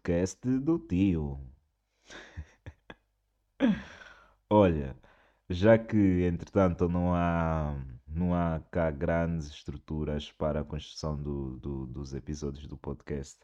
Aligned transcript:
podcast 0.00 0.40
do 0.60 0.78
tio. 0.78 1.38
Olha, 4.50 4.96
já 5.50 5.78
que 5.78 5.96
entretanto 6.24 6.88
não 6.88 7.14
há, 7.14 7.74
não 8.06 8.34
há 8.34 8.60
cá 8.70 8.90
grandes 8.90 9.48
estruturas 9.48 10.30
para 10.32 10.60
a 10.60 10.64
construção 10.64 11.16
do, 11.20 11.58
do- 11.58 11.86
dos 11.86 12.14
episódios 12.14 12.66
do 12.66 12.76
podcast, 12.76 13.38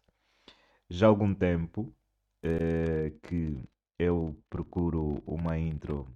já 0.91 1.07
há 1.07 1.11
algum 1.11 1.35
tempo 1.35 1.95
eh, 2.43 3.13
que 3.23 3.63
eu 3.99 4.37
procuro 4.51 5.23
uma 5.27 5.59
intro 5.59 6.09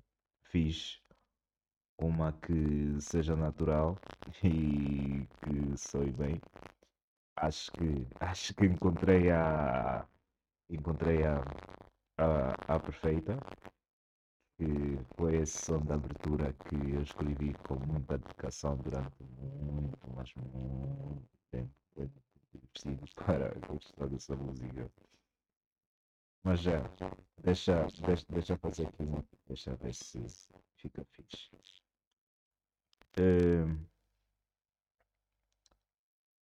fixe, 0.44 0.98
uma 1.98 2.32
que 2.32 3.00
seja 3.00 3.34
natural 3.36 3.98
e 4.44 5.26
que 5.42 5.76
soe 5.78 6.10
bem. 6.12 6.40
Acho 7.36 7.70
que, 7.72 8.06
acho 8.20 8.54
que 8.54 8.66
encontrei 8.66 9.30
a, 9.30 10.06
encontrei 10.70 11.24
a, 11.24 11.40
a, 12.18 12.74
a 12.74 12.80
perfeita, 12.80 13.38
que 14.56 14.66
foi 15.16 15.36
esse 15.36 15.58
som 15.66 15.78
de 15.80 15.92
abertura 15.92 16.52
que 16.52 16.74
eu 16.74 17.02
escrevi 17.02 17.54
com 17.68 17.74
muita 17.86 18.18
dedicação 18.18 18.76
durante 18.78 19.22
muito, 19.22 19.98
mas 20.14 20.32
muito 20.34 21.28
tempo. 21.50 21.70
Eu 21.96 22.10
preciso 22.72 23.04
para 23.16 23.54
gostar 23.68 24.06
dessa 24.08 24.36
música. 24.36 24.90
Mas 26.44 26.60
já, 26.60 26.82
deixa, 27.42 27.86
deixa, 28.06 28.26
deixa 28.28 28.56
fazer 28.58 28.86
aqui 28.86 29.02
uma, 29.02 29.24
deixa 29.46 29.74
ver 29.76 29.94
se 29.94 30.22
fica 30.76 31.04
fixe. 31.12 31.50
Eh, 33.16 33.66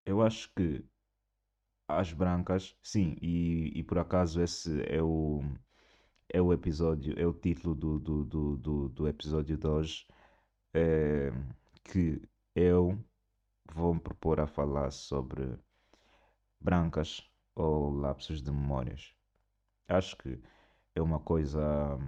eu 0.07 0.23
acho 0.23 0.49
que 0.55 0.85
as 1.99 2.13
brancas, 2.13 2.77
sim, 2.83 3.17
e, 3.21 3.73
e 3.79 3.83
por 3.83 3.99
acaso 3.99 4.41
esse 4.43 4.83
é 4.89 5.03
o, 5.03 5.43
é 6.29 6.41
o 6.43 6.53
episódio, 6.53 7.15
é 7.19 7.27
o 7.27 7.33
título 7.35 7.75
do, 7.75 7.99
do, 7.99 8.25
do, 8.25 8.57
do, 8.59 8.89
do 8.91 9.09
episódio 9.09 9.57
de 9.57 9.67
hoje, 9.67 10.07
eh, 10.75 11.33
que 11.85 12.23
eu 12.55 12.99
vou 13.75 13.95
me 13.95 14.01
propor 14.01 14.41
a 14.41 14.47
falar 14.47 14.91
sobre 14.93 15.59
brancas 16.61 17.23
ou 17.55 17.91
lapsos 17.91 18.43
de 18.43 18.51
memórias. 18.51 19.15
Acho 19.89 20.17
que 20.19 20.41
é 20.95 21.03
uma 21.03 21.21
coisa 21.21 21.99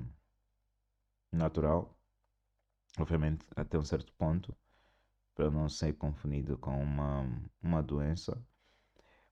natural, 1.32 1.94
obviamente 2.98 3.46
até 3.56 3.78
um 3.78 3.84
certo 3.84 4.12
ponto, 4.14 4.56
para 5.34 5.50
não 5.50 5.68
ser 5.68 5.94
confundido 5.94 6.58
com 6.58 6.82
uma, 6.82 7.27
uma 7.62 7.82
doença. 7.82 8.42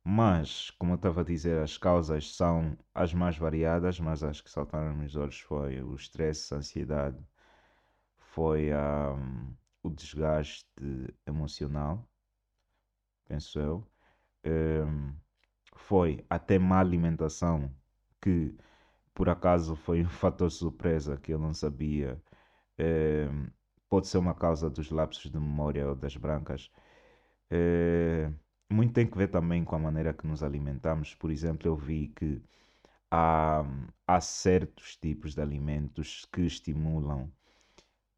Mas, 0.05 0.71
como 0.71 0.93
eu 0.93 0.97
estava 0.97 1.23
a 1.23 1.25
dizer, 1.25 1.61
as 1.63 1.77
causas 1.79 2.35
são 2.37 2.77
as 2.95 3.13
mais 3.15 3.37
variadas, 3.37 3.99
mas 4.01 4.23
as 4.23 4.41
que 4.41 4.49
saltaram 4.51 4.97
nos 4.97 5.17
olhos 5.17 5.41
foi 5.41 5.83
o 5.83 5.95
estresse, 5.97 6.55
a 6.55 6.59
ansiedade, 6.59 7.19
foi 8.19 8.73
ah, 8.73 9.15
o 9.83 9.91
desgaste 9.91 10.67
emocional, 11.27 12.09
penso 13.27 13.59
eu. 13.59 13.87
Em, 14.45 15.15
foi 15.77 16.25
até 16.31 16.59
má 16.59 16.81
alimentação, 16.81 17.75
que 18.23 18.57
por 19.15 19.29
acaso 19.31 19.77
foi 19.77 20.03
um 20.05 20.09
fator 20.11 20.51
surpresa 20.51 21.17
que 21.19 21.33
eu 21.33 21.39
não 21.39 21.55
sabia. 21.55 22.23
Em, 22.79 23.51
pode 23.89 24.09
ser 24.09 24.19
uma 24.19 24.35
causa 24.35 24.71
dos 24.71 24.91
lapsos 24.91 25.31
de 25.31 25.39
memória 25.41 25.89
ou 25.89 25.97
das 25.97 26.17
brancas. 26.17 26.71
Eh, 27.51 28.31
muito 28.73 28.95
tem 28.95 29.07
que 29.07 29.17
ver 29.19 29.29
também 29.29 29.65
com 29.65 29.77
a 29.77 29.79
maneira 29.79 30.13
que 30.15 30.27
nos 30.27 30.43
alimentamos. 30.43 31.15
Por 31.15 31.31
exemplo, 31.31 31.69
eu 31.69 31.77
vi 31.77 32.09
que 32.09 32.43
há, 33.11 33.65
há 34.07 34.21
certos 34.21 34.97
tipos 34.97 35.35
de 35.35 35.43
alimentos 35.43 36.27
que 36.33 36.43
estimulam 36.43 37.31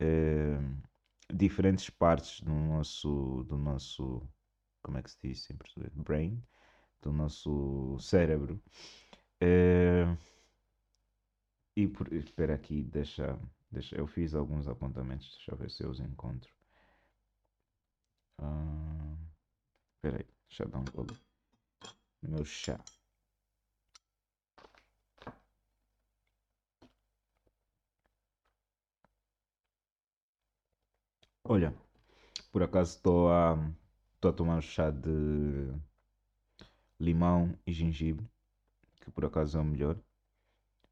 eh, 0.01 0.59
diferentes 1.33 1.91
partes 1.91 2.41
do 2.41 2.53
nosso, 2.53 3.45
do 3.49 3.57
nosso, 3.59 4.23
como 4.83 4.99
é 4.99 5.03
que 5.03 5.11
se 5.11 5.19
diz 5.23 5.51
em 5.51 5.57
português? 5.57 5.93
Brain, 5.95 6.43
do 7.03 7.13
nosso 7.13 7.99
cérebro. 8.01 8.63
Eh, 9.41 10.17
e 11.77 11.87
por, 11.89 12.13
espera 12.13 12.55
aqui, 12.55 12.83
deixa, 12.85 13.39
deixa, 13.71 13.97
eu 13.97 14.07
fiz 14.07 14.35
alguns 14.35 14.67
apontamentos, 14.69 15.31
deixa 15.37 15.53
eu 15.53 15.57
ver 15.57 15.71
se 15.71 15.83
eu 15.85 15.91
os 15.91 16.01
encontro. 16.01 16.53
Ah, 18.39 19.17
espera 19.97 20.19
aí, 20.19 20.34
deixa 20.49 20.63
eu 20.65 20.69
dar 20.69 20.79
um 20.79 20.85
gole 20.87 21.15
no 22.23 22.31
meu 22.31 22.45
chá. 22.45 22.79
Olha, 31.45 31.73
por 32.53 32.63
acaso 32.63 32.97
estou 32.97 33.31
a, 33.31 33.55
a 33.55 34.33
tomar 34.33 34.59
um 34.59 34.63
chá 34.63 34.91
de 34.91 35.73
limão 36.99 37.57
e 37.65 37.73
gengibre, 37.73 38.29
que 39.01 39.11
por 39.11 39.25
acaso 39.27 39.59
é 39.59 39.61
o 39.61 39.65
melhor, 39.65 39.99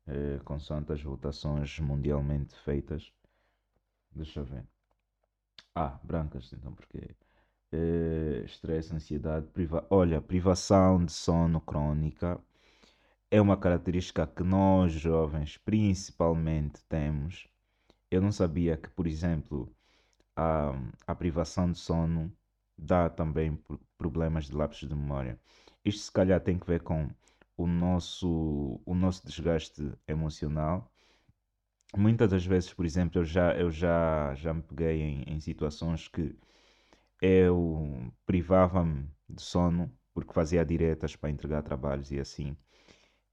eh, 0.07 0.39
consoante 0.45 0.93
as 0.93 1.03
votações 1.03 1.79
mundialmente 1.81 2.55
feitas. 2.61 3.13
Deixa 4.15 4.41
eu 4.41 4.45
ver. 4.45 4.65
Ah, 5.75 5.99
brancas, 6.03 6.51
então, 6.55 6.73
porque 6.75 7.15
eh, 7.73 8.43
estresse, 8.45 8.95
ansiedade, 8.95 9.47
priva... 9.49 9.87
olha, 9.91 10.21
privação 10.21 11.05
de 11.05 11.13
sono 11.13 11.61
crônica 11.61 12.41
é 13.31 13.41
uma 13.41 13.57
característica 13.57 14.27
que 14.27 14.43
nós 14.45 14.93
jovens 14.93 15.59
principalmente 15.59 16.83
temos. 16.89 17.49
Eu 18.11 18.21
não 18.23 18.33
sabia 18.33 18.77
que, 18.77 18.91
por 18.91 19.07
exemplo, 19.07 19.75
a, 20.37 20.73
a 21.07 21.15
privação 21.15 21.71
de 21.73 21.79
sono 21.79 22.33
dá 22.79 23.09
também 23.11 23.57
pro- 23.57 23.81
problemas 23.99 24.47
de 24.47 24.55
lapsos 24.57 24.89
de 24.89 24.95
memória. 24.95 25.39
Isto 25.85 26.03
se 26.03 26.13
calhar 26.13 26.41
tem 26.41 26.59
que 26.59 26.67
ver 26.67 26.83
com 26.83 27.11
o 27.57 27.67
nosso, 27.67 28.81
o 28.87 28.95
nosso 28.95 29.27
desgaste 29.27 29.93
emocional. 30.09 30.91
Muitas 31.97 32.31
das 32.31 32.45
vezes, 32.45 32.73
por 32.73 32.85
exemplo, 32.87 33.21
eu 33.21 33.25
já, 33.25 33.55
eu 33.57 33.71
já, 33.71 34.35
já 34.35 34.53
me 34.55 34.63
peguei 34.63 35.01
em, 35.03 35.23
em 35.27 35.41
situações 35.41 36.09
que 36.09 36.35
eu 37.23 38.13
privava-me 38.27 39.09
de 39.31 39.43
sono 39.43 39.93
porque 40.15 40.35
fazia 40.35 40.65
diretas 40.67 41.17
para 41.17 41.31
entregar 41.31 41.63
trabalhos 41.65 42.13
e 42.13 42.21
assim. 42.21 42.57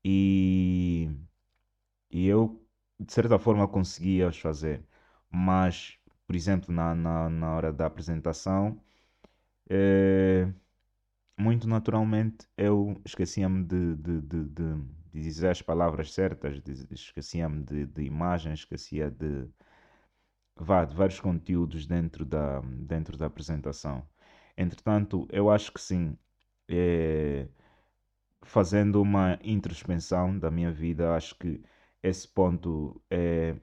E, 0.06 1.10
e 2.12 2.28
eu, 2.28 2.64
de 3.00 3.12
certa 3.14 3.38
forma, 3.40 3.68
conseguia 3.68 4.28
os 4.28 4.38
fazer. 4.40 4.84
Mas, 5.32 5.98
por 6.28 6.36
exemplo, 6.36 6.74
na, 6.74 6.96
na, 6.96 7.30
na 7.30 7.56
hora 7.56 7.72
da 7.74 7.86
apresentação, 7.86 8.82
eh, 9.70 10.52
muito 11.40 11.68
naturalmente 11.68 12.48
eu 12.58 13.02
esquecia-me 13.06 13.64
de, 13.66 13.96
de, 13.98 14.22
de, 14.22 14.44
de- 14.50 14.86
dizer 15.14 15.50
as 15.50 15.62
palavras 15.62 16.14
certas, 16.14 16.62
esquecia-me 16.92 17.64
de, 17.64 17.86
de 17.88 18.04
imagens, 18.04 18.60
esquecia 18.62 19.12
de, 19.12 19.48
vá, 20.64 20.86
de 20.86 20.96
vários 20.96 21.20
conteúdos 21.20 21.86
dentro 21.86 22.25
da, 22.25 22.62
dentro 22.62 23.18
da 23.18 23.28
apresentação. 23.28 24.06
Entretanto, 24.58 25.28
eu 25.31 25.50
acho 25.50 25.72
que 25.74 25.81
sim, 25.81 26.18
eh, 26.68 27.47
fazendo 28.44 29.02
uma 29.02 29.40
introspecção 29.44 30.38
da 30.38 30.52
minha 30.52 30.72
vida, 30.72 31.16
acho 31.16 31.36
que 31.38 31.62
esse 32.03 32.28
ponto 32.28 33.02
é, 33.09 33.56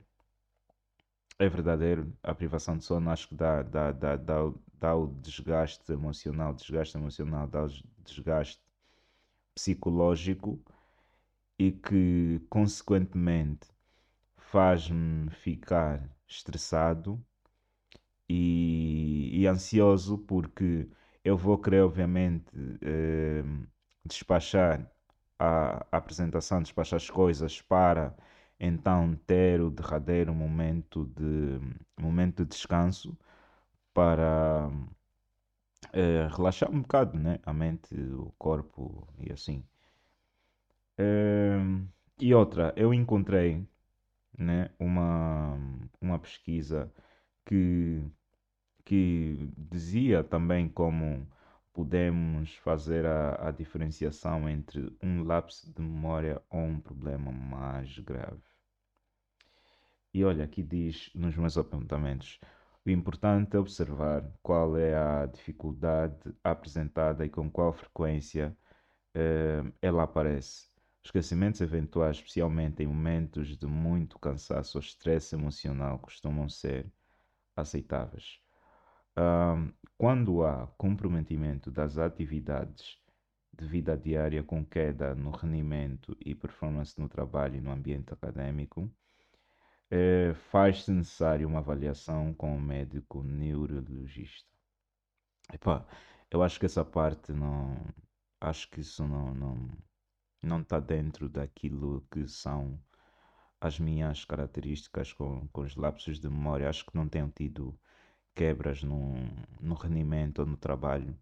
é 1.39 1.49
verdadeiro. 1.49 2.13
A 2.23 2.35
privação 2.35 2.77
de 2.77 2.85
sono 2.85 3.11
acho 3.11 3.29
que 3.29 3.35
dá, 3.35 3.63
dá, 3.63 3.93
dá, 3.93 4.17
dá, 4.17 4.53
dá 4.75 4.97
o 4.97 5.07
desgaste 5.09 5.93
emocional, 5.93 6.55
desgaste 6.55 6.97
emocional, 6.97 7.47
dá 7.47 7.65
o 7.65 7.69
desgaste 8.05 8.63
psicológico 9.55 10.61
e 11.59 11.73
que, 11.73 12.41
consequentemente, 12.51 13.69
faz-me 14.57 15.29
ficar 15.33 16.03
estressado 16.27 17.23
e, 18.27 19.31
e 19.35 19.47
ansioso 19.47 20.17
porque 20.17 20.89
eu 21.23 21.37
vou 21.37 21.59
querer, 21.59 21.83
obviamente, 21.83 22.47
eh, 22.81 23.45
despachar 24.03 24.91
a, 25.39 25.87
apresentação, 25.93 26.63
despachar 26.63 26.97
as 26.97 27.11
coisas 27.11 27.61
para 27.61 28.17
então 28.59 29.15
ter 29.27 29.61
o 29.61 29.71
derradeiro 29.71 30.35
momento 30.35 31.05
de, 31.05 31.61
momento 32.01 32.43
de 32.43 32.49
descanso 32.49 33.15
para 33.93 34.71
eh, 35.93 36.29
relaxar 36.35 36.71
um 36.71 36.81
bocado, 36.81 37.19
né? 37.19 37.39
A 37.45 37.53
mente, 37.53 37.95
o 37.95 38.33
corpo 38.39 39.07
e 39.19 39.31
assim. 39.33 39.63
Em, 40.99 41.89
e 42.19 42.35
outra, 42.35 42.73
eu 42.77 42.95
encontrei, 42.95 43.67
né, 44.39 44.71
uma, 44.79 45.59
uma 46.01 46.19
pesquisa 46.19 46.93
que, 47.45 48.03
que 48.85 49.49
dizia 49.57 50.25
também 50.25 50.69
como 50.69 51.27
podemos 51.73 52.55
fazer 52.57 53.05
a, 53.07 53.49
a 53.49 53.51
diferenciação 53.51 54.49
entre 54.49 54.97
um 55.03 55.23
lapso 55.25 55.73
de 55.73 55.83
memória 55.83 56.43
ou 56.51 56.61
um 56.61 56.81
problema 56.81 57.31
mais 57.31 57.99
grave. 57.99 58.43
E 60.15 60.25
olha, 60.25 60.45
aqui 60.45 60.63
diz 60.63 61.11
nos 61.15 61.37
meus 61.37 61.59
apontamentos: 61.59 62.41
o 62.87 62.91
importante 62.91 63.57
é 63.57 63.59
observar 63.59 64.25
qual 64.43 64.77
é 64.79 64.95
a 64.95 65.27
dificuldade 65.27 66.35
apresentada 66.43 67.27
e 67.27 67.29
com 67.29 67.51
qual 67.51 67.73
frequência 67.73 68.57
eh, 69.15 69.63
ela 69.83 70.05
aparece. 70.05 70.76
Esquecimentos 71.07 71.61
eventuais, 71.61 72.17
especialmente 72.17 72.83
em 72.83 72.89
momentos 72.89 73.57
de 73.57 73.65
muito 73.65 74.19
cansaço 74.19 74.77
ou 74.77 74.83
estresse 74.83 75.37
emocional, 75.37 76.01
costumam 76.01 76.49
ser 76.49 76.93
aceitáveis. 77.55 78.41
Um, 79.17 79.73
quando 79.97 80.45
há 80.45 80.67
comprometimento 80.77 81.71
das 81.71 81.97
atividades 81.97 83.01
de 83.57 83.65
vida 83.69 83.97
diária 83.97 84.43
com 84.43 84.65
queda 84.67 85.15
no 85.15 85.31
rendimento 85.31 86.17
e 86.21 86.35
performance 86.35 87.01
no 87.01 87.09
trabalho 87.09 87.55
e 87.55 87.61
no 87.61 87.71
ambiente 87.71 88.13
acadêmico, 88.13 88.91
eh, 89.91 90.35
faz-se 90.51 90.91
necessário 90.91 91.47
uma 91.47 91.61
avaliação 91.61 92.35
com 92.35 92.57
o 92.57 92.61
médico 92.61 93.23
neurologista. 93.23 94.51
Epá, 95.53 95.87
eu 96.33 96.43
acho 96.43 96.59
que 96.59 96.67
essa 96.67 96.85
parte 96.85 97.33
não. 97.33 97.77
Acho 98.41 98.69
que 98.71 98.81
isso 98.81 99.07
não 99.07 99.33
não 99.35 99.71
não 100.43 100.61
está 100.61 100.81
dentro 100.81 101.29
daquilo 101.29 102.07
que 102.11 102.27
são 102.29 102.79
as 103.61 103.79
minhas 103.79 104.25
características 104.25 105.13
com, 105.13 105.47
com 105.49 105.63
os 105.63 105.77
lapsos 105.77 106.21
de 106.21 106.29
memória. 106.29 106.69
Acho 106.69 106.87
que 106.87 106.97
não 106.97 107.09
tenho 107.09 107.29
tido 107.35 107.79
quebras 108.35 108.83
no, 108.83 109.15
no 109.61 109.75
rendimento 109.75 110.41
ou 110.41 110.47
no 110.47 110.57
trabalho. 110.57 111.17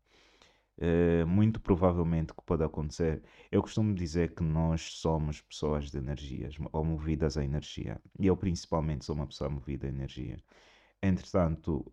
É, 0.76 1.24
muito 1.24 1.60
provavelmente 1.60 2.32
o 2.32 2.34
que 2.34 2.42
pode 2.44 2.64
acontecer, 2.64 3.22
eu 3.50 3.62
costumo 3.62 3.94
dizer 3.94 4.34
que 4.34 4.42
nós 4.42 4.82
somos 4.98 5.40
pessoas 5.40 5.88
de 5.90 5.98
energias 5.98 6.56
ou 6.72 6.84
movidas 6.84 7.36
à 7.38 7.44
energia, 7.44 8.00
e 8.18 8.26
eu 8.26 8.36
principalmente 8.36 9.04
sou 9.04 9.14
uma 9.14 9.26
pessoa 9.26 9.48
movida 9.48 9.86
à 9.86 9.90
energia. 9.90 10.36
Entretanto, 11.02 11.84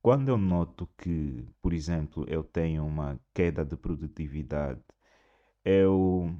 quando 0.00 0.28
eu 0.28 0.38
noto 0.38 0.88
que, 0.96 1.44
por 1.60 1.72
exemplo, 1.72 2.24
eu 2.28 2.44
tenho 2.44 2.86
uma 2.86 3.18
queda 3.34 3.64
de 3.64 3.76
produtividade, 3.76 4.80
eu 5.66 6.34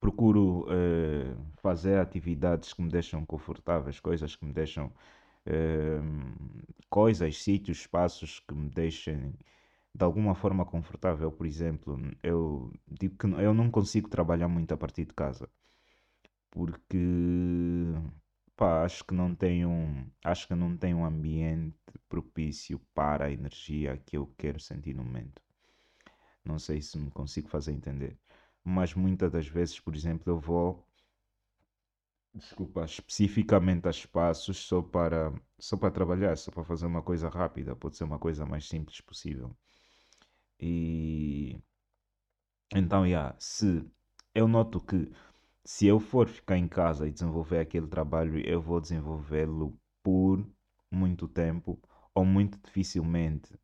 procuro 0.00 0.62
uh, 0.66 1.36
fazer 1.56 1.98
atividades 1.98 2.72
que 2.72 2.82
me 2.82 2.90
deixam 2.90 3.24
confortáveis, 3.26 4.00
coisas 4.00 4.36
que 4.36 4.44
me 4.44 4.52
deixam 4.52 4.92
coisas, 6.90 7.42
sítios, 7.42 7.78
espaços 7.78 8.40
que 8.40 8.54
me 8.54 8.68
deixem 8.68 9.32
de 9.94 10.04
alguma 10.04 10.34
forma 10.34 10.64
confortável. 10.64 11.32
Por 11.32 11.46
exemplo, 11.46 11.98
eu 12.22 12.72
digo 12.86 13.16
que 13.16 13.26
eu 13.26 13.54
não 13.54 13.70
consigo 13.70 14.08
trabalhar 14.10 14.48
muito 14.48 14.74
a 14.74 14.76
partir 14.76 15.06
de 15.06 15.14
casa 15.14 15.48
porque 16.50 16.98
pá, 18.56 18.84
acho 18.84 19.04
que 19.04 19.14
não 19.14 19.34
tenho 19.34 20.06
acho 20.24 20.48
que 20.48 20.54
não 20.54 20.76
tenho 20.76 20.98
um 20.98 21.04
ambiente 21.04 21.76
propício 22.08 22.80
para 22.94 23.26
a 23.26 23.32
energia 23.32 23.96
que 23.98 24.16
eu 24.16 24.26
quero 24.36 24.60
sentir 24.60 24.94
no 24.94 25.04
momento. 25.04 25.42
Não 26.48 26.58
sei 26.58 26.82
se 26.82 26.98
me 26.98 27.10
consigo 27.12 27.48
fazer 27.48 27.72
entender, 27.72 28.18
mas 28.64 28.94
muitas 28.94 29.30
das 29.30 29.46
vezes, 29.46 29.78
por 29.80 29.94
exemplo, 29.94 30.32
eu 30.32 30.40
vou 30.40 30.84
desculpa, 32.34 32.84
especificamente 32.84 33.86
a 33.86 33.90
espaços 33.90 34.58
só 34.58 34.80
para, 34.82 35.32
só 35.58 35.76
para 35.76 35.90
trabalhar, 35.90 36.36
só 36.36 36.50
para 36.50 36.64
fazer 36.64 36.86
uma 36.86 37.02
coisa 37.02 37.28
rápida, 37.28 37.76
pode 37.76 37.96
ser 37.96 38.04
uma 38.04 38.18
coisa 38.18 38.46
mais 38.46 38.66
simples 38.68 39.00
possível. 39.00 39.54
E 40.60 41.58
então, 42.74 43.06
yeah, 43.06 43.34
se 43.38 43.84
eu 44.34 44.46
noto 44.48 44.80
que 44.80 45.10
se 45.64 45.86
eu 45.86 46.00
for 46.00 46.28
ficar 46.28 46.56
em 46.56 46.68
casa 46.68 47.06
e 47.08 47.12
desenvolver 47.12 47.58
aquele 47.60 47.86
trabalho, 47.86 48.38
eu 48.46 48.60
vou 48.60 48.80
desenvolvê-lo 48.80 49.78
por 50.02 50.46
muito 50.90 51.28
tempo 51.28 51.80
ou 52.14 52.24
muito 52.24 52.58
dificilmente 52.64 53.58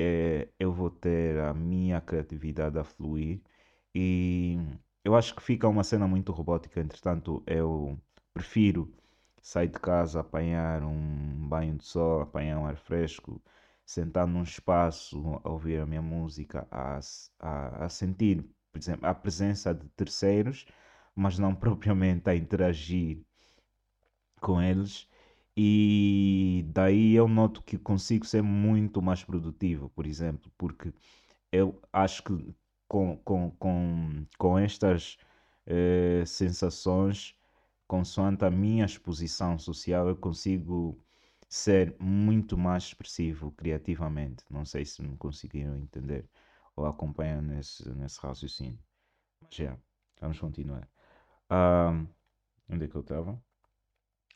é, 0.00 0.48
eu 0.58 0.72
vou 0.72 0.90
ter 0.90 1.38
a 1.40 1.54
minha 1.54 2.00
criatividade 2.00 2.78
a 2.78 2.84
fluir 2.84 3.40
e 3.94 4.58
eu 5.04 5.16
acho 5.16 5.34
que 5.34 5.42
fica 5.42 5.68
uma 5.68 5.84
cena 5.84 6.06
muito 6.08 6.32
robótica, 6.32 6.80
entretanto, 6.80 7.42
eu 7.46 7.98
prefiro 8.34 8.92
sair 9.42 9.68
de 9.68 9.78
casa, 9.80 10.20
apanhar 10.20 10.82
um 10.84 11.48
banho 11.48 11.76
de 11.76 11.84
sol, 11.84 12.20
apanhar 12.22 12.58
um 12.58 12.66
ar 12.66 12.76
fresco, 12.76 13.42
sentar 13.84 14.26
num 14.26 14.42
espaço, 14.42 15.40
a 15.44 15.50
ouvir 15.50 15.80
a 15.80 15.86
minha 15.86 16.02
música, 16.02 16.66
a, 16.70 17.00
a, 17.40 17.84
a 17.86 17.88
sentir, 17.88 18.42
por 18.72 18.78
exemplo, 18.78 19.06
a 19.06 19.14
presença 19.14 19.74
de 19.74 19.88
terceiros, 19.90 20.66
mas 21.14 21.38
não 21.38 21.54
propriamente 21.56 22.28
a 22.30 22.36
interagir 22.36 23.22
com 24.40 24.60
eles. 24.60 25.08
E 25.62 26.64
daí 26.72 27.14
eu 27.14 27.28
noto 27.28 27.62
que 27.62 27.76
consigo 27.78 28.24
ser 28.26 28.42
muito 28.42 29.02
mais 29.02 29.22
produtivo, 29.22 29.90
por 29.90 30.06
exemplo, 30.06 30.50
porque 30.56 30.90
eu 31.52 31.80
acho 31.92 32.22
que 32.24 32.54
com, 32.88 33.18
com, 33.18 33.50
com, 33.52 34.26
com 34.38 34.58
estas 34.58 35.18
eh, 35.66 36.24
sensações, 36.26 37.36
consoante 37.86 38.44
a 38.44 38.50
minha 38.50 38.86
exposição 38.86 39.58
social, 39.58 40.08
eu 40.08 40.16
consigo 40.16 40.98
ser 41.48 41.94
muito 42.00 42.56
mais 42.56 42.84
expressivo 42.84 43.52
criativamente. 43.52 44.44
Não 44.50 44.64
sei 44.64 44.84
se 44.86 45.02
me 45.02 45.16
conseguiram 45.18 45.76
entender 45.76 46.26
ou 46.76 46.86
acompanham 46.86 47.42
nesse, 47.42 47.86
nesse 47.90 48.18
raciocínio. 48.20 48.78
Mas 49.42 49.54
já, 49.56 49.76
vamos 50.20 50.40
continuar. 50.40 50.88
Uh, 51.50 52.08
onde 52.70 52.84
é 52.86 52.88
que 52.88 52.96
eu 52.96 53.02
estava? 53.02 53.49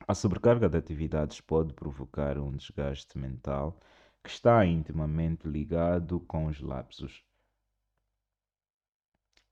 A 0.08 0.14
sobrecarga 0.14 0.68
de 0.68 0.78
atividades 0.78 1.40
pode 1.40 1.74
provocar 1.74 2.38
um 2.38 2.52
desgaste 2.56 3.18
mental 3.18 3.78
que 4.22 4.30
está 4.30 4.64
intimamente 4.64 5.46
ligado 5.48 6.20
com 6.20 6.46
os 6.46 6.60
lapsos 6.60 7.24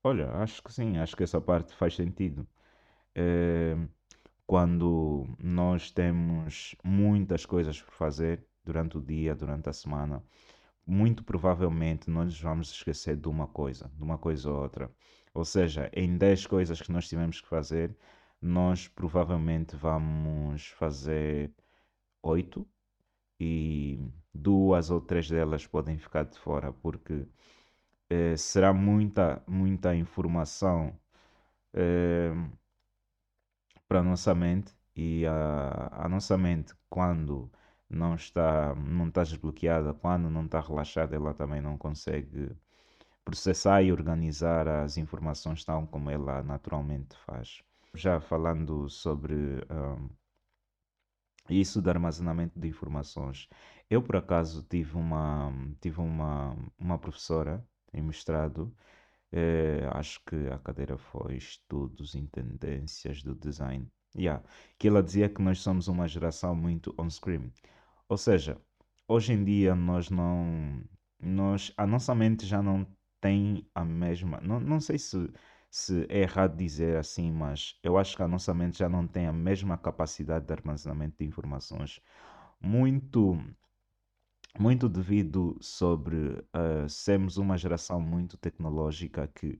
Olha, 0.03 0.29
acho 0.33 0.61
que 0.61 0.71
sim, 0.73 0.97
acho 0.97 1.15
que 1.15 1.23
essa 1.23 1.39
parte 1.41 1.73
faz 1.73 1.95
sentido. 1.95 2.45
Eh, 3.15 3.75
quando 4.47 5.27
nós 5.39 5.91
temos 5.91 6.75
muitas 6.83 7.45
coisas 7.45 7.81
por 7.81 7.93
fazer 7.93 8.45
durante 8.65 8.97
o 8.97 9.01
dia, 9.01 9.35
durante 9.35 9.69
a 9.69 9.73
semana, 9.73 10.23
muito 10.85 11.23
provavelmente 11.23 12.09
nós 12.09 12.25
nos 12.27 12.41
vamos 12.41 12.71
esquecer 12.71 13.17
de 13.17 13.29
uma 13.29 13.47
coisa, 13.47 13.91
de 13.95 14.03
uma 14.03 14.17
coisa 14.17 14.51
ou 14.51 14.61
outra. 14.63 14.91
Ou 15.33 15.45
seja, 15.45 15.89
em 15.93 16.17
10 16.17 16.47
coisas 16.47 16.81
que 16.81 16.91
nós 16.91 17.07
tivemos 17.07 17.41
que 17.41 17.47
fazer, 17.47 17.95
nós 18.43 18.87
provavelmente 18.89 19.75
vamos 19.75 20.67
fazer 20.69 21.51
8 22.23 22.67
e 23.39 23.99
duas 24.33 24.91
ou 24.91 25.01
três 25.01 25.29
delas 25.29 25.67
podem 25.67 25.97
ficar 25.99 26.25
de 26.25 26.37
fora, 26.39 26.73
porque 26.73 27.27
eh, 28.09 28.37
será 28.37 28.73
muita, 28.73 29.43
muita 29.47 29.95
informação 29.95 30.97
eh, 31.73 32.33
para 33.87 33.99
a 33.99 34.03
nossa 34.03 34.33
mente 34.35 34.73
e 34.95 35.25
a, 35.25 36.05
a 36.05 36.09
nossa 36.09 36.37
mente 36.37 36.73
quando 36.89 37.49
não 37.89 38.15
está, 38.15 38.75
não 38.75 39.07
está 39.07 39.23
desbloqueada, 39.23 39.93
quando 39.93 40.29
não 40.29 40.45
está 40.45 40.59
relaxada, 40.59 41.15
ela 41.15 41.33
também 41.33 41.61
não 41.61 41.77
consegue 41.77 42.51
processar 43.25 43.83
e 43.83 43.91
organizar 43.91 44.67
as 44.67 44.97
informações 44.97 45.63
tal 45.65 45.87
como 45.87 46.09
ela 46.11 46.43
naturalmente 46.43 47.15
faz. 47.25 47.63
Já 47.95 48.19
falando 48.19 48.89
sobre 48.89 49.35
um, 49.35 50.09
isso 51.49 51.81
do 51.81 51.89
armazenamento 51.89 52.59
de 52.59 52.67
informações, 52.67 53.47
eu 53.89 54.01
por 54.01 54.15
acaso 54.15 54.63
tive 54.63 54.95
uma, 54.97 55.51
tive 55.81 55.99
uma, 55.99 56.55
uma 56.77 56.97
professora 56.97 57.65
em 57.93 58.01
mestrado, 58.01 58.75
eh, 59.31 59.87
acho 59.93 60.21
que 60.25 60.35
a 60.49 60.59
cadeira 60.59 60.97
foi 60.97 61.37
Estudos 61.37 62.15
em 62.15 62.25
Tendências 62.27 63.23
do 63.23 63.35
Design. 63.35 63.87
Yeah, 64.15 64.43
que 64.79 64.87
ela 64.87 65.03
dizia 65.03 65.29
que 65.29 65.41
nós 65.41 65.59
somos 65.61 65.87
uma 65.87 66.07
geração 66.07 66.55
muito 66.55 66.93
on-screen. 66.99 67.51
Ou 68.09 68.17
seja, 68.17 68.61
hoje 69.07 69.33
em 69.33 69.43
dia 69.43 69.75
nós 69.75 70.09
não. 70.09 70.83
Nós, 71.19 71.73
a 71.77 71.87
nossa 71.87 72.13
mente 72.15 72.45
já 72.45 72.61
não 72.61 72.85
tem 73.21 73.67
a 73.75 73.83
mesma. 73.85 74.39
Não, 74.41 74.59
não 74.59 74.79
sei 74.81 74.97
se, 74.99 75.17
se 75.73 76.05
é 76.09 76.19
errado 76.21 76.55
dizer 76.55 76.97
assim, 76.97 77.31
mas 77.31 77.79
eu 77.83 77.97
acho 77.97 78.15
que 78.15 78.21
a 78.23 78.27
nossa 78.27 78.53
mente 78.53 78.77
já 78.77 78.87
não 78.87 79.07
tem 79.07 79.25
a 79.27 79.33
mesma 79.33 79.77
capacidade 79.77 80.45
de 80.45 80.53
armazenamento 80.53 81.17
de 81.19 81.25
informações. 81.25 81.99
Muito 82.61 83.37
muito 84.59 84.87
devido 84.87 85.57
sobre 85.59 86.15
uh, 86.15 86.87
sermos 86.87 87.37
uma 87.37 87.57
geração 87.57 87.99
muito 87.99 88.37
tecnológica 88.37 89.27
que 89.33 89.59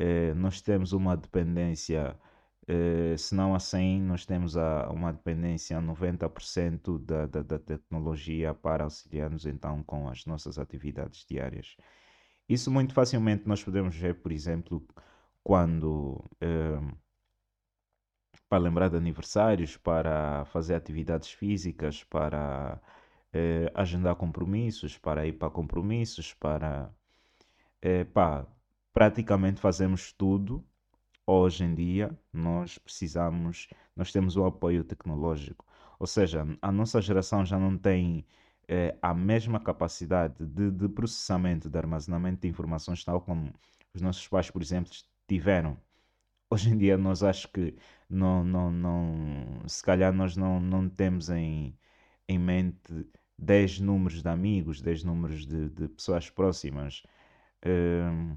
uh, 0.00 0.34
nós 0.36 0.60
temos 0.60 0.92
uma 0.92 1.16
dependência 1.16 2.18
eh, 2.66 3.16
se 3.18 3.34
não 3.34 3.54
a 3.54 3.60
100, 3.60 4.00
nós 4.02 4.24
temos 4.26 4.56
a, 4.56 4.88
uma 4.90 5.12
dependência 5.12 5.76
a 5.76 5.82
90% 5.82 6.98
da, 6.98 7.26
da, 7.26 7.42
da 7.42 7.58
tecnologia 7.58 8.54
para 8.54 8.84
auxiliar-nos 8.84 9.44
então 9.46 9.82
com 9.82 10.08
as 10.08 10.24
nossas 10.26 10.58
atividades 10.58 11.26
diárias. 11.28 11.76
Isso 12.48 12.70
muito 12.70 12.94
facilmente 12.94 13.46
nós 13.46 13.62
podemos 13.62 13.96
ver, 13.96 14.14
por 14.22 14.32
exemplo, 14.32 14.86
quando 15.44 16.24
eh, 16.40 16.80
para 18.48 18.62
lembrar 18.62 18.88
de 18.88 18.96
aniversários, 18.96 19.76
para 19.76 20.44
fazer 20.46 20.74
atividades 20.74 21.30
físicas, 21.30 22.04
para 22.04 22.80
eh, 23.32 23.70
agendar 23.74 24.14
compromissos, 24.16 24.96
para 24.98 25.26
ir 25.26 25.34
para 25.34 25.50
compromissos, 25.50 26.34
para 26.34 26.90
eh, 27.82 28.04
pá, 28.04 28.46
praticamente 28.92 29.60
fazemos 29.60 30.12
tudo. 30.12 30.64
Hoje 31.26 31.64
em 31.64 31.74
dia 31.74 32.16
nós 32.32 32.78
precisamos, 32.78 33.68
nós 33.96 34.12
temos 34.12 34.36
o 34.36 34.44
apoio 34.46 34.84
tecnológico. 34.84 35.66
Ou 35.98 36.06
seja, 36.06 36.46
a 36.62 36.72
nossa 36.72 37.00
geração 37.02 37.44
já 37.44 37.58
não 37.58 37.76
tem 37.78 38.26
eh, 38.68 38.96
a 39.02 39.14
mesma 39.14 39.60
capacidade 39.60 40.44
de, 40.46 40.70
de 40.70 40.88
processamento, 40.88 41.68
de 41.68 41.78
armazenamento 41.78 42.42
de 42.42 42.48
informações, 42.48 43.04
tal 43.04 43.20
como 43.20 43.52
os 43.94 44.02
nossos 44.02 44.26
pais, 44.28 44.50
por 44.50 44.62
exemplo, 44.62 44.92
tiveram. 45.26 45.78
Hoje 46.50 46.70
em 46.70 46.78
dia 46.78 46.96
nós 46.98 47.22
acho 47.22 47.48
que 47.48 47.76
não, 48.08 48.44
não, 48.44 48.70
não, 48.72 49.68
se 49.68 49.82
calhar 49.82 50.12
nós 50.12 50.36
não, 50.36 50.60
não 50.60 50.88
temos 50.88 51.30
em, 51.30 51.76
em 52.28 52.38
mente 52.38 53.06
10 53.38 53.80
números 53.80 54.22
de 54.22 54.28
amigos, 54.28 54.80
10 54.82 55.04
números 55.04 55.46
de, 55.46 55.68
de 55.70 55.88
pessoas 55.88 56.30
próximas. 56.30 57.02
Hum, 57.66 58.36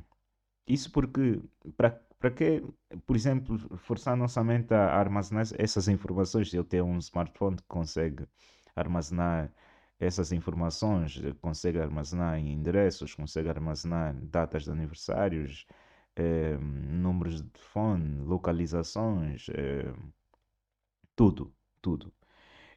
isso 0.68 0.92
porque, 0.92 1.42
para 1.78 2.02
para 2.20 2.32
que, 2.32 2.64
por 3.06 3.16
exemplo, 3.16 3.60
forçar 3.78 4.14
a 4.14 4.18
nossa 4.18 4.44
mente 4.44 4.74
a 4.74 4.88
armazenar 4.96 5.46
essas 5.60 5.88
informações? 5.88 6.52
Eu 6.54 6.64
tenho 6.64 6.86
um 6.86 6.98
smartphone 6.98 7.58
que 7.58 7.64
consegue 7.68 8.28
armazenar 8.76 9.52
essas 10.00 10.32
informações, 10.32 11.22
consegue 11.42 11.80
armazenar 11.80 12.40
endereços, 12.40 13.14
consegue 13.14 13.50
armazenar 13.50 14.16
datas 14.26 14.64
de 14.64 14.72
aniversários, 14.72 15.68
eh, 16.18 16.58
números 16.60 17.44
de 17.44 17.50
telefone, 17.50 18.22
localizações, 18.26 19.48
eh, 19.50 19.94
tudo, 21.16 21.54
tudo. 21.82 22.14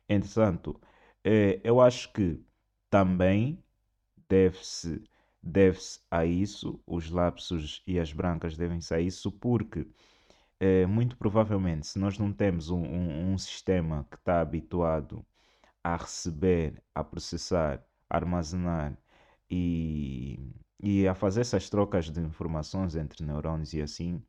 Entretanto, 0.09 0.81
eh, 1.25 1.61
eu 1.65 1.81
acho 1.81 2.13
que 2.13 2.43
também 2.91 3.63
deve-se 4.29 5.03
deve-se 5.43 6.01
a 6.11 6.27
isso, 6.27 6.83
os 6.87 7.11
lapsos 7.11 7.83
e 7.87 7.99
as 7.99 8.13
brancas 8.13 8.57
devem-se 8.57 8.95
a 8.95 9.01
isso, 9.01 9.33
porque 9.33 9.87
muito 10.89 11.17
provavelmente, 11.17 11.87
se 11.87 11.99
nós 11.99 12.19
não 12.19 12.33
temos 12.33 12.71
um, 12.71 12.83
um, 12.83 13.33
um 13.33 13.39
sistema 13.39 14.07
que 14.11 14.17
está 14.17 14.41
habituado 14.43 15.25
a 15.85 15.97
receber, 15.97 16.83
a 16.95 17.05
processar, 17.05 17.85
a 18.11 18.17
armazenar 18.17 18.99
e, 19.51 20.39
e 20.83 21.07
a 21.07 21.15
fazer 21.15 21.43
essas 21.43 21.69
trocas 21.71 22.11
de 22.11 22.21
informações 22.21 22.97
entre 22.97 23.25
neurônios 23.25 23.73
e 23.75 23.83
assim, 23.83 24.23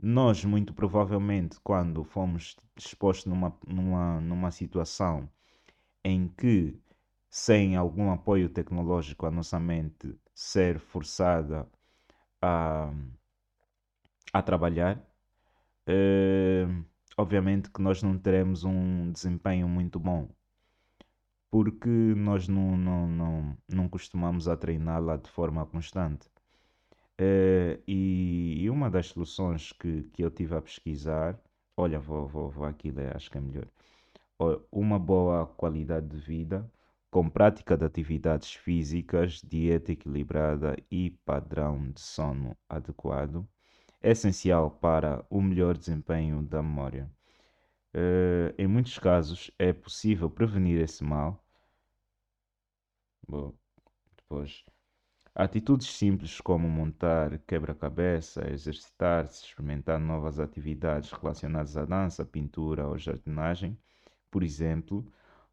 nós 0.00 0.44
muito 0.44 0.74
provavelmente 0.74 1.58
quando 1.62 2.04
fomos 2.04 2.56
expostos 2.76 3.26
numa, 3.26 3.56
numa, 3.66 4.20
numa 4.20 4.50
situação 4.50 5.28
em 6.04 6.28
que 6.28 6.78
sem 7.30 7.76
algum 7.76 8.10
apoio 8.10 8.48
tecnológico 8.48 9.26
a 9.26 9.30
nossa 9.30 9.58
mente 9.60 10.18
ser 10.34 10.78
forçada 10.78 11.68
a, 12.40 12.92
a 14.32 14.42
trabalhar, 14.42 15.02
eh, 15.86 16.66
obviamente 17.16 17.70
que 17.70 17.82
nós 17.82 18.02
não 18.02 18.18
teremos 18.18 18.64
um 18.64 19.10
desempenho 19.12 19.68
muito 19.68 19.98
bom 19.98 20.28
porque 21.50 21.88
nós 21.88 22.48
não, 22.48 22.76
não, 22.76 23.08
não, 23.08 23.58
não 23.68 23.88
costumamos 23.88 24.48
a 24.48 24.56
treiná-la 24.56 25.16
de 25.16 25.30
forma 25.30 25.64
constante. 25.66 26.28
Eh, 27.18 27.80
e, 27.86 28.62
e 28.62 28.70
uma 28.70 28.90
das 28.90 29.08
soluções 29.08 29.72
que, 29.72 30.04
que 30.12 30.22
eu 30.24 30.30
tive 30.30 30.54
a 30.56 30.62
pesquisar, 30.62 31.38
olha, 31.76 31.98
vou, 31.98 32.26
vou, 32.28 32.50
vou 32.50 32.66
aqui 32.66 32.90
ler, 32.90 33.16
acho 33.16 33.30
que 33.30 33.38
é 33.38 33.40
melhor. 33.40 33.66
Uma 34.70 34.98
boa 34.98 35.46
qualidade 35.46 36.08
de 36.08 36.18
vida 36.18 36.70
com 37.10 37.28
prática 37.30 37.76
de 37.76 37.84
atividades 37.84 38.52
físicas, 38.52 39.40
dieta 39.42 39.92
equilibrada 39.92 40.76
e 40.90 41.10
padrão 41.24 41.90
de 41.90 42.00
sono 42.00 42.54
adequado, 42.68 43.48
é 44.02 44.10
essencial 44.10 44.70
para 44.70 45.24
o 45.30 45.40
melhor 45.40 45.78
desempenho 45.78 46.42
da 46.42 46.62
memória. 46.62 47.10
Uh, 47.94 48.54
em 48.58 48.66
muitos 48.66 48.98
casos 48.98 49.50
é 49.58 49.72
possível 49.72 50.30
prevenir 50.30 50.80
esse 50.80 51.02
mal 51.02 51.42
Bom, 53.28 53.52
depois, 54.16 54.64
atitudes 55.34 55.88
simples 55.88 56.40
como 56.40 56.68
montar 56.68 57.38
quebra-cabeça, 57.40 58.50
exercitar-se, 58.52 59.44
experimentar 59.46 60.00
novas 60.00 60.40
atividades 60.40 61.12
relacionadas 61.12 61.76
à 61.76 61.84
dança, 61.84 62.24
pintura 62.24 62.88
ou 62.88 62.98
jardinagem, 62.98 63.78
por 64.30 64.42
exemplo, 64.42 65.06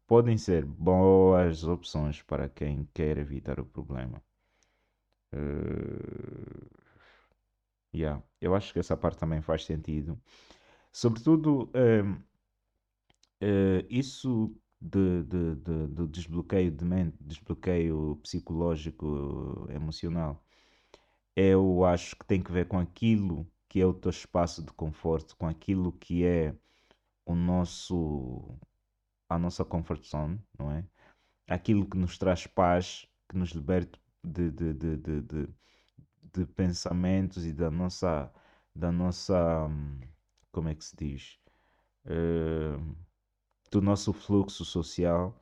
podem 0.06 0.38
ser 0.38 0.64
boas 0.64 1.64
opções 1.64 2.22
para 2.22 2.48
quem 2.48 2.88
quer 2.94 3.18
evitar 3.18 3.60
o 3.60 3.66
problema. 3.66 4.22
Uh, 5.32 6.66
yeah, 7.94 8.22
eu 8.40 8.54
acho 8.54 8.72
que 8.72 8.78
essa 8.78 8.96
parte 8.96 9.18
também 9.18 9.40
faz 9.40 9.64
sentido. 9.64 10.20
Sobretudo, 10.94 11.64
uh, 11.74 12.08
uh, 13.42 13.86
isso 13.90 14.54
de, 14.80 15.24
de, 15.24 15.56
de, 15.56 15.86
de 15.88 16.06
desbloqueio 16.06 16.70
de 16.70 16.84
mente, 16.84 17.16
desbloqueio 17.20 18.20
psicológico, 18.22 19.66
emocional, 19.70 20.40
eu 21.34 21.84
acho 21.84 22.14
que 22.16 22.24
tem 22.24 22.40
que 22.40 22.52
ver 22.52 22.68
com 22.68 22.78
aquilo 22.78 23.44
que 23.68 23.80
é 23.80 23.86
o 23.86 23.92
teu 23.92 24.10
espaço 24.10 24.62
de 24.62 24.72
conforto, 24.72 25.36
com 25.36 25.48
aquilo 25.48 25.90
que 25.90 26.24
é 26.24 26.54
o 27.26 27.34
nosso 27.34 28.56
a 29.28 29.36
nossa 29.36 29.64
comfort 29.64 30.04
zone, 30.08 30.40
não 30.56 30.70
é? 30.70 30.84
Aquilo 31.48 31.86
que 31.90 31.96
nos 31.96 32.16
traz 32.18 32.46
paz, 32.46 33.08
que 33.28 33.36
nos 33.36 33.50
liberta 33.50 33.98
de, 34.22 34.48
de, 34.52 34.72
de, 34.74 34.96
de, 34.96 35.22
de, 35.22 35.48
de 36.34 36.46
pensamentos 36.46 37.44
e 37.44 37.52
da 37.52 37.68
nossa 37.70 38.32
da 38.76 38.92
nossa 38.92 39.68
como 40.54 40.68
é 40.68 40.74
que 40.74 40.84
se 40.84 40.96
diz? 40.96 41.38
Uh, 42.06 42.96
do 43.70 43.82
nosso 43.82 44.12
fluxo 44.12 44.64
social, 44.64 45.34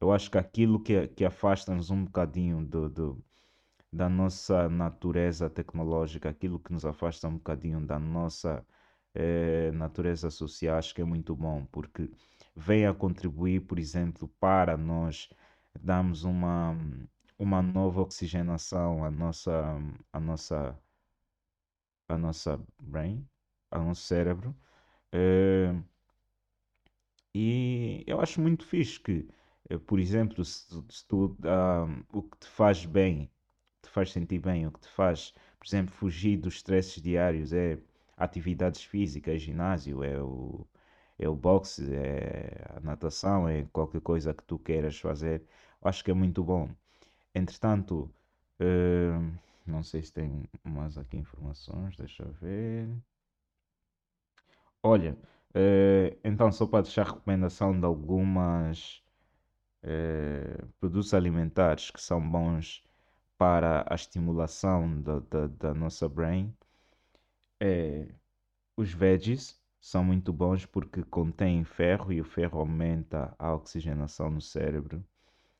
eu 0.00 0.12
acho 0.12 0.30
que 0.30 0.38
aquilo 0.38 0.80
que, 0.80 1.08
que 1.08 1.24
afasta-nos 1.24 1.90
um 1.90 2.04
bocadinho 2.04 2.64
do, 2.66 2.88
do, 2.90 3.24
da 3.92 4.08
nossa 4.08 4.68
natureza 4.68 5.50
tecnológica, 5.50 6.28
aquilo 6.28 6.58
que 6.58 6.72
nos 6.72 6.84
afasta 6.84 7.28
um 7.28 7.34
bocadinho 7.34 7.80
da 7.86 7.98
nossa 7.98 8.64
eh, 9.14 9.70
natureza 9.72 10.30
social, 10.30 10.78
acho 10.78 10.94
que 10.94 11.02
é 11.02 11.04
muito 11.04 11.34
bom, 11.36 11.66
porque 11.66 12.10
vem 12.54 12.86
a 12.86 12.94
contribuir, 12.94 13.60
por 13.62 13.78
exemplo, 13.78 14.28
para 14.40 14.76
nós 14.76 15.28
darmos 15.80 16.24
uma, 16.24 16.76
uma 17.38 17.62
nova 17.62 18.02
oxigenação 18.02 19.04
à 19.04 19.10
nossa, 19.10 19.52
à 20.12 20.20
nossa, 20.20 20.78
à 22.08 22.18
nossa 22.18 22.60
brain, 22.78 23.26
ao 23.70 23.84
nosso 23.84 24.02
cérebro. 24.02 24.54
Eh, 25.12 25.74
e 27.34 28.04
eu 28.06 28.20
acho 28.20 28.40
muito 28.40 28.64
fixe 28.66 28.98
que, 29.00 29.28
eh, 29.68 29.78
por 29.78 29.98
exemplo, 30.00 30.44
se, 30.44 30.66
se 30.88 31.06
tu, 31.06 31.36
ah, 31.44 31.86
o 32.12 32.22
que 32.22 32.38
te 32.38 32.48
faz 32.48 32.84
bem, 32.86 33.30
te 33.82 33.88
faz 33.90 34.12
sentir 34.12 34.38
bem, 34.40 34.66
o 34.66 34.72
que 34.72 34.80
te 34.80 34.88
faz, 34.88 35.32
por 35.58 35.66
exemplo, 35.66 35.94
fugir 35.94 36.36
dos 36.38 36.54
stresses 36.56 37.02
diários 37.02 37.52
é 37.52 37.78
atividades 38.16 38.82
físicas, 38.84 39.42
ginásio, 39.42 40.02
é 40.04 40.20
o, 40.22 40.66
é 41.18 41.28
o 41.28 41.36
boxe, 41.36 41.94
é 41.94 42.64
a 42.76 42.80
natação, 42.80 43.48
é 43.48 43.64
qualquer 43.72 44.00
coisa 44.02 44.34
que 44.34 44.42
tu 44.44 44.58
queiras 44.58 44.98
fazer, 44.98 45.42
acho 45.82 46.04
que 46.04 46.10
é 46.10 46.14
muito 46.14 46.42
bom. 46.44 46.68
Entretanto, 47.34 48.10
eh, 48.60 49.12
não 49.66 49.82
sei 49.84 50.02
se 50.02 50.12
tem 50.12 50.44
mais 50.64 50.98
aqui 50.98 51.16
informações, 51.18 51.96
deixa 51.96 52.22
eu 52.24 52.32
ver. 52.34 52.88
Olha, 54.82 55.16
eh, 55.54 56.16
então, 56.24 56.50
só 56.52 56.66
para 56.66 56.82
deixar 56.82 57.06
recomendação 57.06 57.78
de 57.78 57.84
algumas 57.86 59.02
eh, 59.82 60.64
produtos 60.80 61.14
alimentares 61.14 61.90
que 61.90 62.00
são 62.02 62.20
bons 62.30 62.82
para 63.38 63.84
a 63.90 63.94
estimulação 63.94 65.00
da, 65.02 65.20
da, 65.20 65.46
da 65.48 65.74
nossa 65.74 66.08
brain, 66.08 66.54
é, 67.60 68.08
os 68.76 68.92
veggies 68.92 69.60
são 69.80 70.04
muito 70.04 70.32
bons 70.32 70.66
porque 70.66 71.02
contêm 71.04 71.64
ferro 71.64 72.12
e 72.12 72.20
o 72.20 72.24
ferro 72.24 72.60
aumenta 72.60 73.34
a 73.38 73.54
oxigenação 73.54 74.30
no 74.30 74.40
cérebro, 74.42 75.04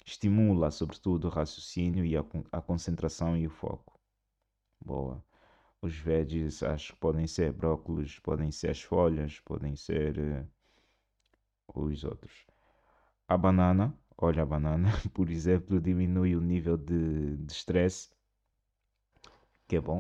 estimula 0.07 0.71
sobretudo 0.71 1.27
o 1.29 1.31
raciocínio 1.31 2.05
e 2.07 2.17
a, 2.17 2.25
a 2.53 2.61
concentração 2.63 3.37
e 3.37 3.47
o 3.47 3.51
foco. 3.51 3.99
Boa. 4.85 5.25
Os 5.83 5.95
veggies 5.95 6.63
acho 6.63 6.95
que 6.95 6.99
podem 7.01 7.27
ser 7.27 7.53
brócolis, 7.53 8.19
podem 8.21 8.51
ser 8.51 8.71
as 8.71 8.81
folhas, 8.83 9.41
podem 9.41 9.77
ser 9.77 10.19
eh, 10.19 10.47
os 11.75 12.05
outros. 12.05 12.47
A 13.29 13.37
banana, 13.39 13.95
olha 14.19 14.43
a 14.43 14.47
banana, 14.47 14.91
por 15.15 15.31
exemplo, 15.31 15.81
diminui 15.81 16.37
o 16.37 16.41
nível 16.41 16.77
de 16.77 17.37
de 17.39 17.53
estresse, 17.53 18.11
que 19.67 19.77
é 19.77 19.81
bom. 19.81 19.99